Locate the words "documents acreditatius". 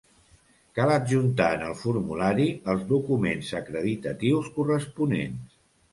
2.95-4.53